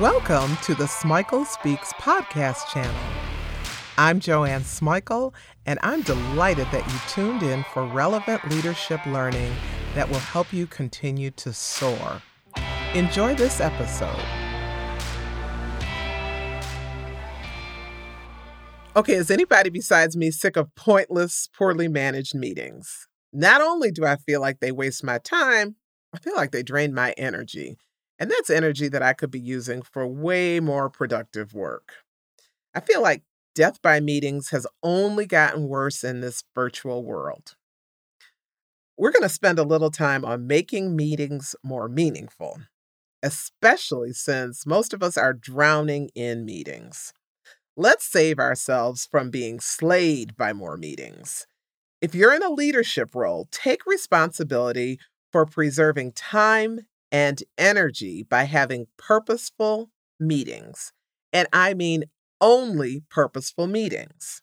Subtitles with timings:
[0.00, 2.94] Welcome to the Smikle Speaks podcast channel.
[3.96, 5.34] I'm Joanne Smikle,
[5.66, 9.52] and I'm delighted that you tuned in for relevant leadership learning
[9.96, 12.22] that will help you continue to soar.
[12.94, 14.22] Enjoy this episode.
[18.94, 23.08] Okay, is anybody besides me sick of pointless, poorly managed meetings?
[23.32, 25.74] Not only do I feel like they waste my time,
[26.14, 27.78] I feel like they drain my energy.
[28.18, 31.92] And that's energy that I could be using for way more productive work.
[32.74, 33.22] I feel like
[33.54, 37.56] death by meetings has only gotten worse in this virtual world.
[38.96, 42.58] We're going to spend a little time on making meetings more meaningful,
[43.22, 47.12] especially since most of us are drowning in meetings.
[47.76, 51.46] Let's save ourselves from being slayed by more meetings.
[52.00, 54.98] If you're in a leadership role, take responsibility
[55.30, 60.92] for preserving time and energy by having purposeful meetings.
[61.32, 62.04] And I mean
[62.40, 64.42] only purposeful meetings.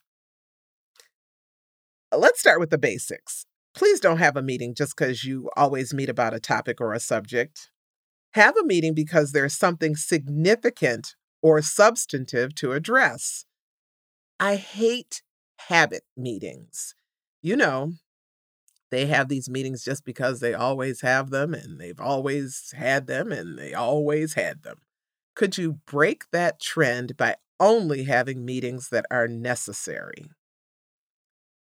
[2.12, 3.46] Uh, let's start with the basics.
[3.74, 7.00] Please don't have a meeting just because you always meet about a topic or a
[7.00, 7.70] subject.
[8.34, 13.46] Have a meeting because there's something significant or substantive to address.
[14.40, 15.22] I hate
[15.68, 16.96] habit meetings.
[17.42, 17.94] You know,
[18.92, 23.32] they have these meetings just because they always have them and they've always had them
[23.32, 24.78] and they always had them.
[25.36, 30.30] Could you break that trend by only having meetings that are necessary?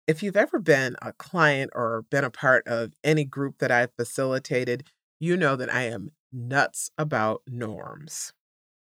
[0.08, 3.94] If you've ever been a client or been a part of any group that I've
[3.96, 4.86] facilitated,
[5.20, 8.34] you know that I am nuts about norms.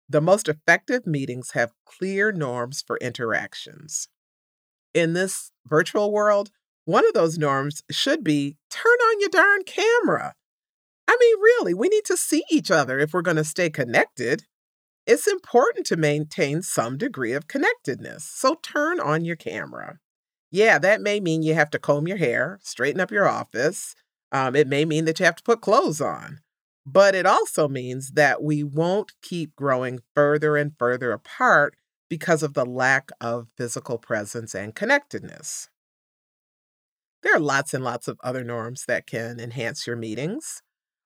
[0.10, 4.10] The most effective meetings have clear norms for interactions.
[4.94, 6.52] In this virtual world,
[6.88, 10.34] one of those norms should be turn on your darn camera.
[11.06, 14.44] I mean, really, we need to see each other if we're going to stay connected.
[15.06, 20.00] It's important to maintain some degree of connectedness, so turn on your camera.
[20.50, 23.94] Yeah, that may mean you have to comb your hair, straighten up your office.
[24.32, 26.40] Um, it may mean that you have to put clothes on.
[26.86, 31.76] But it also means that we won't keep growing further and further apart
[32.10, 35.67] because of the lack of physical presence and connectedness.
[37.27, 40.61] There are lots and lots of other norms that can enhance your meetings.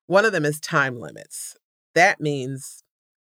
[0.05, 1.57] One of them is time limits.
[1.95, 2.83] That means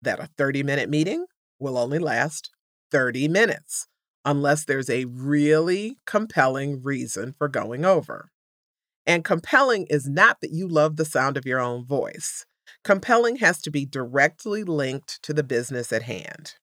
[0.01, 1.25] that a 30 minute meeting
[1.59, 2.49] will only last
[2.91, 3.89] 30 minutes
[4.23, 8.31] unless there's a really compelling reason for going over.
[9.05, 12.45] And compelling is not that you love the sound of your own voice.
[12.85, 16.53] Compelling has to be directly linked to the business at hand.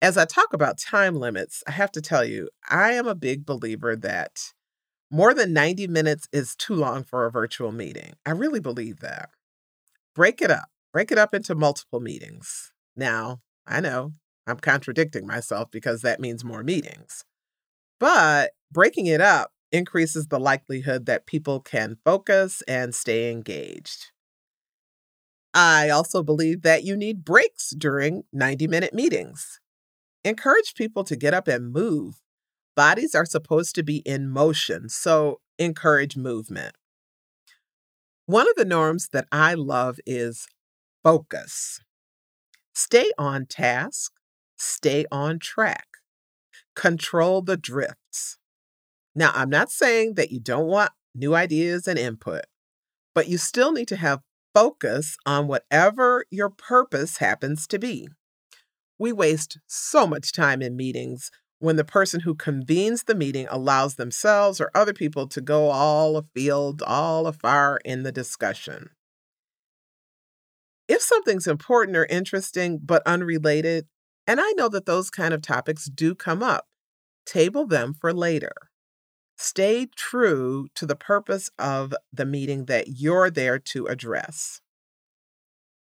[0.00, 3.44] As I talk about time limits, I have to tell you, I am a big
[3.44, 4.52] believer that
[5.10, 8.14] more than 90 minutes is too long for a virtual meeting.
[8.24, 9.30] I really believe that.
[10.14, 12.72] Break it up, break it up into multiple meetings.
[12.96, 14.12] Now, I know
[14.46, 17.24] I'm contradicting myself because that means more meetings,
[17.98, 24.06] but breaking it up increases the likelihood that people can focus and stay engaged.
[25.52, 29.60] I also believe that you need breaks during 90 minute meetings.
[30.24, 32.20] Encourage people to get up and move
[32.76, 36.74] Bodies are supposed to be in motion, so encourage movement.
[38.26, 40.46] One of the norms that I love is
[41.02, 41.80] focus.
[42.72, 44.12] Stay on task,
[44.56, 45.86] stay on track,
[46.76, 48.38] control the drifts.
[49.14, 52.42] Now, I'm not saying that you don't want new ideas and input,
[53.14, 54.20] but you still need to have
[54.54, 58.08] focus on whatever your purpose happens to be.
[58.98, 63.94] We waste so much time in meetings when the person who convenes the meeting allows
[63.94, 68.90] themselves or other people to go all afield, all afar in the discussion.
[70.88, 73.86] If something's important or interesting but unrelated,
[74.26, 76.66] and I know that those kind of topics do come up,
[77.26, 78.52] table them for later.
[79.36, 84.60] Stay true to the purpose of the meeting that you're there to address.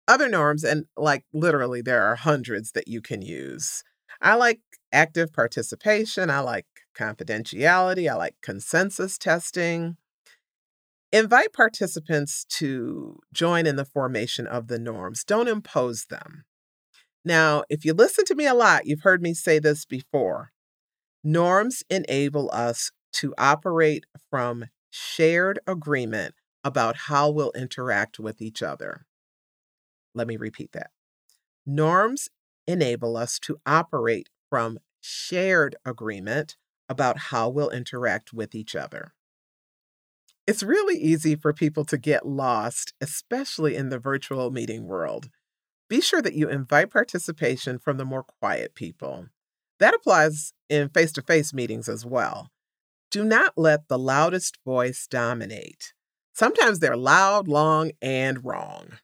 [0.07, 3.83] Other norms, and like literally, there are hundreds that you can use.
[4.22, 4.62] I like
[4.92, 6.30] active participation.
[6.30, 6.66] I like
[6.98, 8.10] confidentiality.
[8.10, 9.98] I like consensus testing.
[11.12, 15.24] Invite participants to join in the formation of the norms.
[15.24, 16.44] Don't impose them.
[17.24, 20.52] Now, if you listen to me a lot, you've heard me say this before.
[21.24, 29.06] Norms enable us to operate from shared agreement about how we'll interact with each other.
[30.14, 30.92] Let me repeat that.
[31.66, 32.30] Norms
[32.68, 36.56] enable us to operate from shared agreement
[36.90, 39.14] about how we'll interact with each other.
[40.46, 45.30] It's really easy for people to get lost, especially in the virtual meeting world.
[45.90, 49.28] Be sure that you invite participation from the more quiet people.
[49.80, 52.50] That applies in face to face meetings as well.
[53.12, 55.94] Do not let the loudest voice dominate.
[56.34, 59.00] Sometimes they're loud, long, and wrong.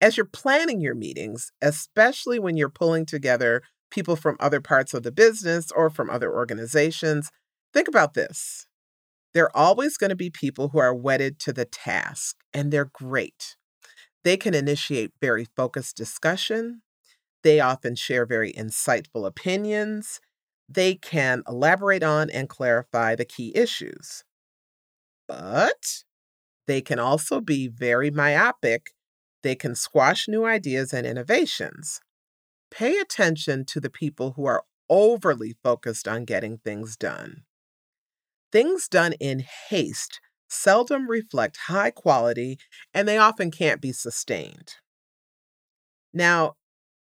[0.00, 5.02] As you're planning your meetings, especially when you're pulling together people from other parts of
[5.02, 7.30] the business or from other organizations,
[7.72, 8.66] think about this.
[9.34, 12.90] There are always going to be people who are wedded to the task, and they're
[12.92, 13.56] great.
[14.24, 16.82] They can initiate very focused discussion.
[17.44, 20.20] They often share very insightful opinions.
[20.68, 24.24] They can elaborate on and clarify the key issues.
[25.28, 26.04] But
[26.66, 28.92] they can also be very myopic.
[29.42, 32.00] They can squash new ideas and innovations.
[32.70, 37.44] Pay attention to the people who are overly focused on getting things done.
[38.50, 42.58] Things done in haste seldom reflect high quality
[42.94, 44.76] and they often can't be sustained.
[46.12, 46.54] Now,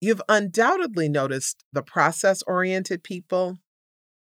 [0.01, 3.59] you've undoubtedly noticed the process oriented people.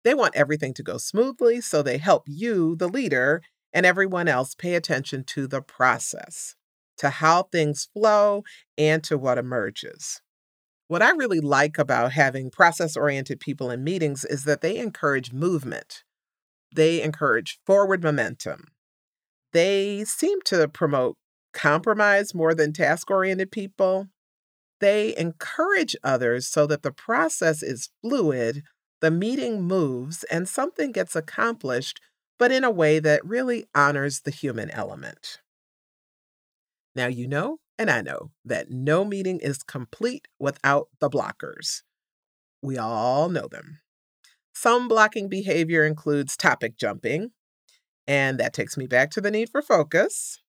[0.04, 3.42] They want everything to go smoothly, so they help you, the leader,
[3.72, 6.54] and everyone else pay attention to the process,
[6.98, 8.42] to how things flow,
[8.76, 10.20] and to what emerges.
[10.88, 15.32] What I really like about having process oriented people in meetings is that they encourage
[15.32, 16.02] movement,
[16.74, 18.66] they encourage forward momentum.
[19.52, 21.16] They seem to promote
[21.54, 24.08] compromise more than task oriented people.
[24.80, 28.62] They encourage others so that the process is fluid,
[29.00, 32.00] the meeting moves, and something gets accomplished,
[32.38, 35.40] but in a way that really honors the human element.
[36.94, 41.82] Now, you know, and I know, that no meeting is complete without the blockers.
[42.60, 43.80] We all know them.
[44.52, 47.30] Some blocking behavior includes topic jumping,
[48.08, 50.40] and that takes me back to the need for focus.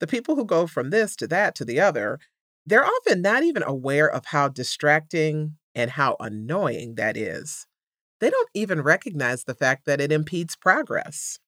[0.00, 2.18] The people who go from this to that to the other,
[2.66, 7.66] they're often not even aware of how distracting and how annoying that is.
[8.20, 11.38] They don't even recognize the fact that it impedes progress.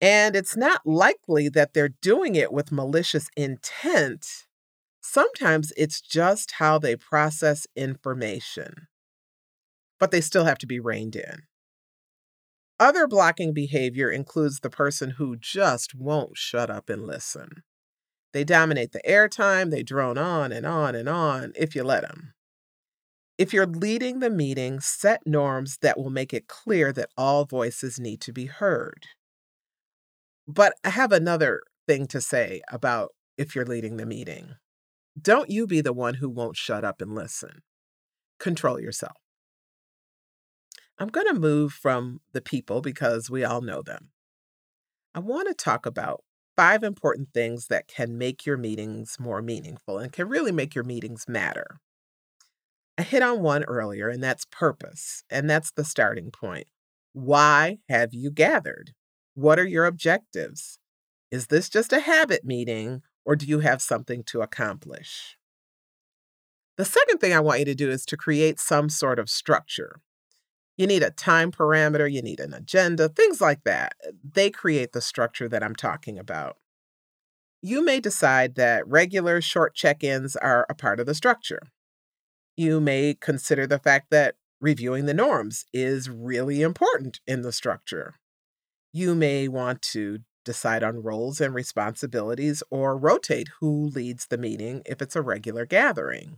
[0.00, 4.26] And it's not likely that they're doing it with malicious intent.
[5.00, 8.88] Sometimes it's just how they process information,
[10.00, 11.42] but they still have to be reined in.
[12.80, 17.62] Other blocking behavior includes the person who just won't shut up and listen.
[18.32, 22.34] They dominate the airtime, they drone on and on and on if you let them.
[23.38, 28.00] If you're leading the meeting, set norms that will make it clear that all voices
[28.00, 29.06] need to be heard.
[30.46, 34.54] But I have another thing to say about if you're leading the meeting.
[35.20, 37.62] Don't you be the one who won't shut up and listen.
[38.38, 39.16] Control yourself.
[40.98, 44.10] I'm going to move from the people because we all know them.
[45.14, 46.22] I want to talk about
[46.56, 50.84] five important things that can make your meetings more meaningful and can really make your
[50.84, 51.80] meetings matter.
[52.96, 56.68] I hit on one earlier, and that's purpose, and that's the starting point.
[57.12, 58.92] Why have you gathered?
[59.34, 60.78] What are your objectives?
[61.30, 65.36] Is this just a habit meeting, or do you have something to accomplish?
[66.76, 70.00] The second thing I want you to do is to create some sort of structure.
[70.76, 73.94] You need a time parameter, you need an agenda, things like that.
[74.22, 76.56] They create the structure that I'm talking about.
[77.62, 81.62] You may decide that regular short check ins are a part of the structure.
[82.56, 88.14] You may consider the fact that reviewing the norms is really important in the structure.
[88.96, 94.82] You may want to decide on roles and responsibilities or rotate who leads the meeting
[94.86, 96.36] if it's a regular gathering.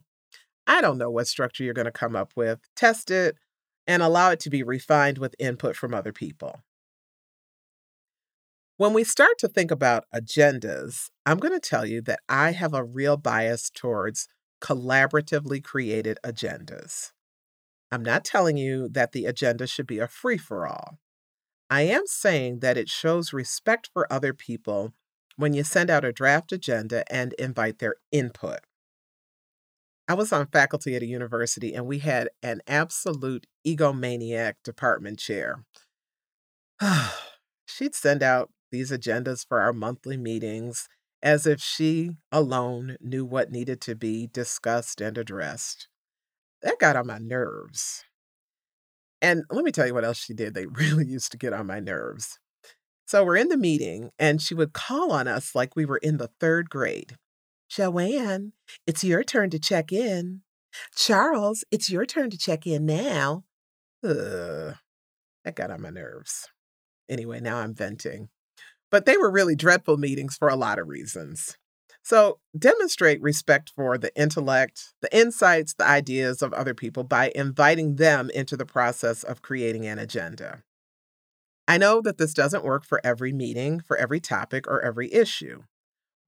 [0.66, 2.60] I don't know what structure you're going to come up with.
[2.74, 3.36] Test it,
[3.86, 6.62] and allow it to be refined with input from other people.
[8.78, 12.72] When we start to think about agendas, I'm going to tell you that I have
[12.72, 14.28] a real bias towards
[14.62, 17.12] collaboratively created agendas.
[17.92, 21.00] I'm not telling you that the agenda should be a free for all.
[21.68, 24.92] I am saying that it shows respect for other people
[25.36, 28.60] when you send out a draft agenda and invite their input.
[30.08, 35.64] I was on faculty at a university and we had an absolute egomaniac department chair.
[37.66, 40.88] She'd send out these agendas for our monthly meetings
[41.22, 45.88] as if she alone knew what needed to be discussed and addressed.
[46.62, 48.04] That got on my nerves.
[49.22, 50.54] And let me tell you what else she did.
[50.54, 52.38] They really used to get on my nerves.
[53.06, 56.16] So we're in the meeting, and she would call on us like we were in
[56.16, 57.16] the third grade.
[57.68, 58.52] Joanne,
[58.86, 60.42] it's your turn to check in.
[60.94, 63.44] Charles, it's your turn to check in now.
[64.04, 64.74] Ugh,
[65.44, 66.48] that got on my nerves.
[67.08, 68.28] Anyway, now I'm venting.
[68.90, 71.56] But they were really dreadful meetings for a lot of reasons.
[72.06, 77.96] So, demonstrate respect for the intellect, the insights, the ideas of other people by inviting
[77.96, 80.62] them into the process of creating an agenda.
[81.66, 85.64] I know that this doesn't work for every meeting, for every topic, or every issue.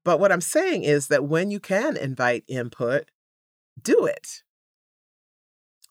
[0.04, 3.12] But what I'm saying is that when you can invite input,
[3.80, 4.42] do it.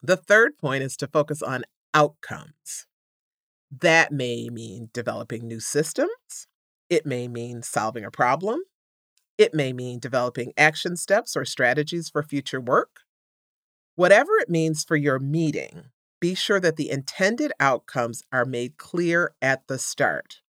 [0.04, 1.64] The third point is to focus on
[1.94, 2.88] outcomes.
[3.72, 6.50] That may mean developing new systems.
[6.90, 8.60] It may mean solving a problem.
[9.38, 13.02] It may mean developing action steps or strategies for future work.
[13.96, 15.86] Whatever it means for your meeting,
[16.20, 20.42] be sure that the intended outcomes are made clear at the start.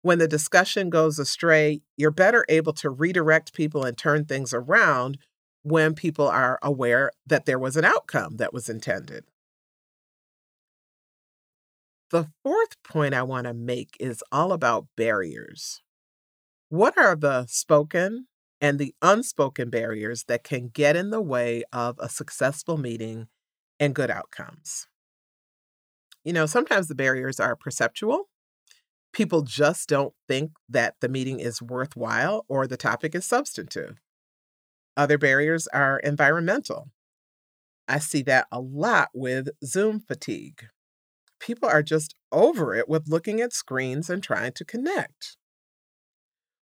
[0.00, 5.18] When the discussion goes astray, you're better able to redirect people and turn things around
[5.62, 9.24] when people are aware that there was an outcome that was intended.
[12.10, 15.82] The fourth point I want to make is all about barriers.
[16.70, 18.26] What are the spoken
[18.60, 23.28] and the unspoken barriers that can get in the way of a successful meeting
[23.80, 24.86] and good outcomes?
[26.24, 28.28] You know, sometimes the barriers are perceptual.
[29.14, 33.96] People just don't think that the meeting is worthwhile or the topic is substantive.
[34.94, 36.90] Other barriers are environmental.
[37.88, 40.64] I see that a lot with Zoom fatigue.
[41.40, 45.37] People are just over it with looking at screens and trying to connect.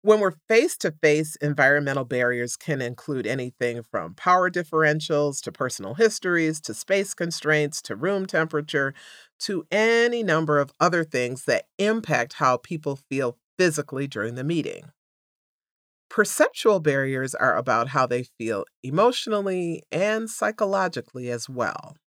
[0.08, 5.96] When we're face to face, environmental barriers can include anything from power differentials to personal
[5.96, 8.94] histories to space constraints to room temperature
[9.40, 14.92] to any number of other things that impact how people feel physically during the meeting.
[16.08, 21.98] Perceptual barriers are about how they feel emotionally and psychologically as well.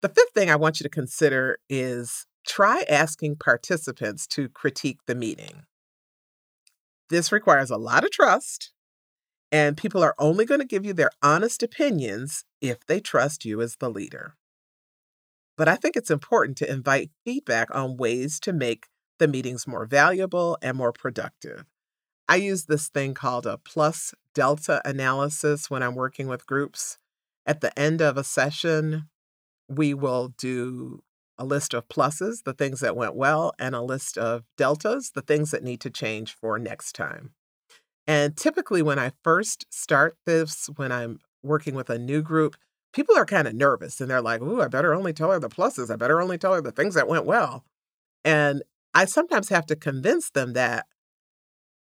[0.00, 5.14] The fifth thing I want you to consider is try asking participants to critique the
[5.14, 5.64] meeting.
[7.10, 8.72] This requires a lot of trust,
[9.50, 13.60] and people are only going to give you their honest opinions if they trust you
[13.62, 14.34] as the leader.
[15.56, 18.86] But I think it's important to invite feedback on ways to make
[19.18, 21.64] the meetings more valuable and more productive.
[22.28, 26.98] I use this thing called a plus delta analysis when I'm working with groups.
[27.46, 29.08] At the end of a session,
[29.68, 31.00] we will do
[31.38, 35.22] a list of pluses, the things that went well, and a list of deltas, the
[35.22, 37.30] things that need to change for next time.
[38.06, 42.56] And typically, when I first start this, when I'm working with a new group,
[42.92, 45.48] people are kind of nervous and they're like, Ooh, I better only tell her the
[45.48, 45.90] pluses.
[45.90, 47.64] I better only tell her the things that went well.
[48.24, 48.62] And
[48.94, 50.86] I sometimes have to convince them that,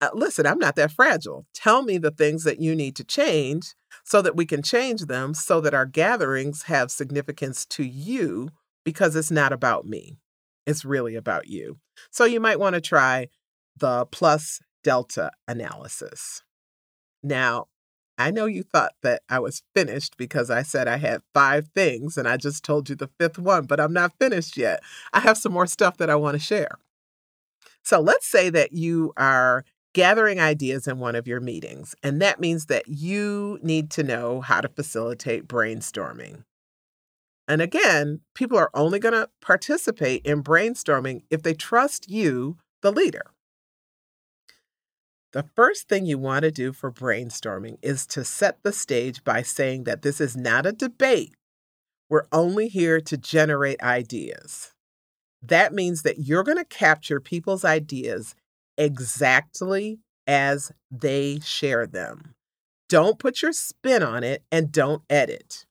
[0.02, 1.46] uh, listen, I'm not that fragile.
[1.54, 3.74] Tell me the things that you need to change
[4.04, 8.50] so that we can change them so that our gatherings have significance to you
[8.88, 10.16] because it's not about me.
[10.66, 11.78] It's really about you.
[12.10, 13.28] So you might want to try
[13.76, 16.42] the plus delta analysis.
[17.22, 17.66] Now,
[18.18, 22.16] I know you thought that I was finished because I said I had five things
[22.16, 24.82] and I just told you the fifth one, but I'm not finished yet.
[25.12, 26.80] I have some more stuff that I want to share.
[27.84, 32.40] So let's say that you are gathering ideas in one of your meetings, and that
[32.40, 36.44] means that you need to know how to facilitate brainstorming.
[37.48, 42.92] And again, people are only going to participate in brainstorming if they trust you, the
[42.92, 43.32] leader.
[45.34, 49.44] The first thing you want to do for brainstorming is to set the stage by
[49.44, 51.36] saying that this is not a debate.
[52.10, 54.74] We're only here to generate ideas.
[55.42, 58.34] That means that you're going to capture people's ideas
[58.78, 62.34] exactly as they share them.
[62.90, 65.67] Don't put your spin on it and don't edit.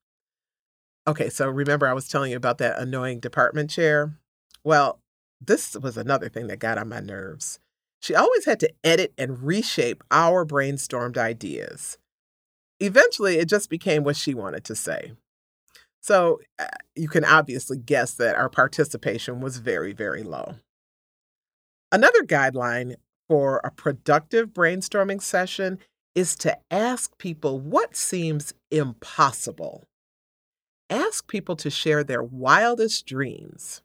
[1.09, 4.19] Okay, so remember I was telling you about that annoying department chair?
[4.65, 4.99] Well,
[5.41, 7.61] this was another thing that got on my nerves.
[8.01, 11.99] She always had to edit and reshape our brainstormed ideas.
[12.81, 15.13] Eventually, it just became what she wanted to say.
[16.03, 20.57] So uh, you can obviously guess that our participation was very, very low.
[21.91, 22.97] Another guideline
[23.29, 25.79] for a productive brainstorming session
[26.15, 29.87] is to ask people what seems impossible
[30.91, 33.83] ask people to share their wildest dreams.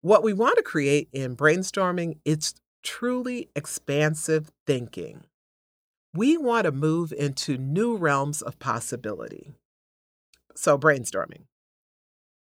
[0.00, 5.24] What we want to create in brainstorming is truly expansive thinking.
[6.14, 9.52] We want to move into new realms of possibility.
[10.54, 11.42] So, brainstorming.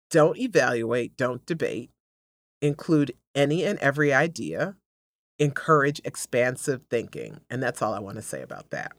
[0.10, 1.90] Don't evaluate, don't debate.
[2.62, 4.76] Include any and every idea.
[5.40, 7.42] Encourage expansive thinking.
[7.50, 8.94] And that's all I want to say about that.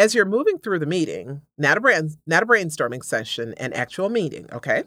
[0.00, 4.08] As you're moving through the meeting, not a, brain, not a brainstorming session, an actual
[4.08, 4.84] meeting, okay?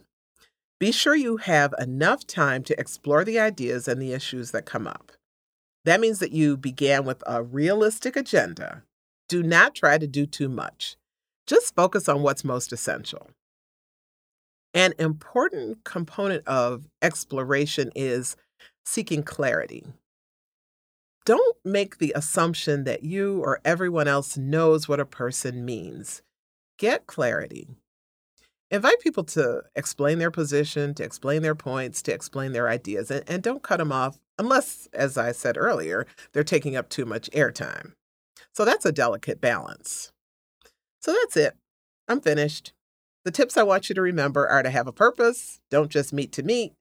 [0.79, 4.87] Be sure you have enough time to explore the ideas and the issues that come
[4.87, 5.11] up.
[5.85, 8.85] That means that you began with a realistic agenda.
[9.29, 10.97] Do not try to do too much.
[11.45, 13.29] Just focus on what's most essential.
[14.73, 18.35] An important component of exploration is
[18.83, 19.85] seeking clarity.
[21.25, 26.21] Don't make the assumption that you or everyone else knows what a person means.
[26.77, 27.69] Get clarity.
[28.69, 33.23] Invite people to explain their position, to explain their points, to explain their ideas, and,
[33.29, 37.29] and don't cut them off unless, as I said earlier, they're taking up too much
[37.31, 37.93] airtime.
[38.51, 40.11] So that's a delicate balance.
[41.01, 41.55] So that's it.
[42.07, 42.73] I'm finished.
[43.23, 46.33] The tips I want you to remember are to have a purpose, don't just meet
[46.33, 46.73] to meet,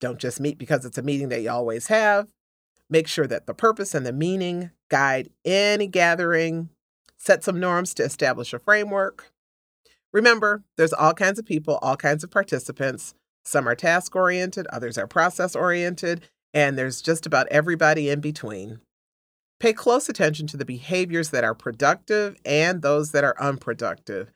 [0.00, 2.26] don't just meet because it's a meeting that you always have,
[2.88, 6.70] Make sure that the purpose and the meaning guide any gathering.
[7.16, 9.32] Set some norms to establish a framework.
[10.12, 13.14] Remember, there's all kinds of people, all kinds of participants.
[13.44, 16.22] Some are task oriented, others are process oriented,
[16.54, 18.80] and there's just about everybody in between.
[19.58, 24.30] Pay close attention to the behaviors that are productive and those that are unproductive.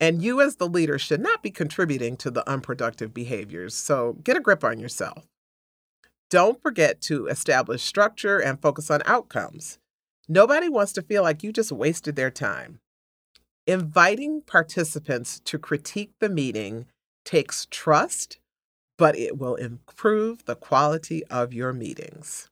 [0.00, 3.74] And you, as the leader, should not be contributing to the unproductive behaviors.
[3.74, 5.26] So get a grip on yourself.
[6.34, 9.78] Don't forget to establish structure and focus on outcomes.
[10.26, 12.80] Nobody wants to feel like you just wasted their time.
[13.68, 16.86] Inviting participants to critique the meeting
[17.24, 18.40] takes trust,
[18.98, 22.48] but it will improve the quality of your meetings.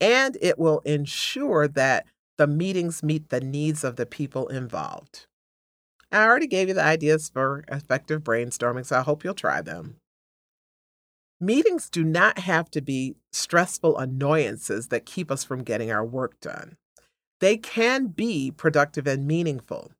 [0.00, 2.06] And it will ensure that
[2.38, 5.26] the meetings meet the needs of the people involved.
[6.10, 9.96] I already gave you the ideas for effective brainstorming, so I hope you'll try them.
[11.40, 16.40] Meetings do not have to be stressful annoyances that keep us from getting our work
[16.40, 16.76] done.
[17.40, 19.92] They can be productive and meaningful.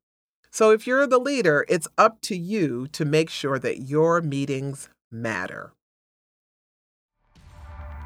[0.49, 4.89] So, if you're the leader, it's up to you to make sure that your meetings
[5.11, 5.73] matter.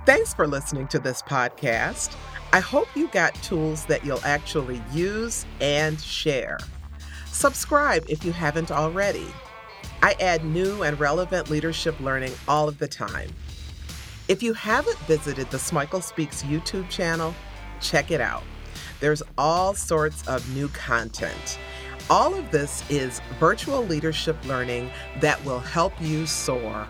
[0.05, 2.13] Thanks for listening to this podcast.
[2.51, 6.59] I hope you got tools that you'll actually use and share.
[7.27, 9.27] Subscribe if you haven't already.
[10.03, 13.29] I add new and relevant leadership learning all of the time.
[14.27, 17.35] If you haven't visited the Smikle Speaks YouTube channel,
[17.81, 18.43] check it out.
[18.99, 21.59] There's all sorts of new content.
[22.09, 26.87] All of this is virtual leadership learning that will help you soar